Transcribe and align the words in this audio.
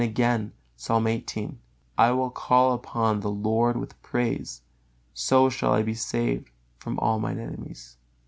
Again, 0.01 0.53
Psalm 0.75 1.03
xviii: 1.05 1.59
"I 1.95 2.09
will 2.09 2.31
call 2.31 2.73
upon 2.73 3.19
the 3.19 3.29
Lord 3.29 3.77
with 3.77 4.01
praise: 4.01 4.63
so 5.13 5.47
shall 5.47 5.73
I 5.73 5.83
be 5.83 5.93
saved 5.93 6.49
from 6.79 6.97
all 6.97 7.19
mine 7.19 7.37
enemies." 7.37 7.97